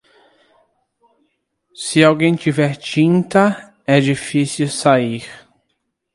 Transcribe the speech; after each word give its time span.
Se 1.75 2.03
alguém 2.03 2.35
tiver 2.35 2.75
tinta, 2.75 3.71
é 3.85 3.99
difícil 3.99 4.67
sair. 4.67 5.23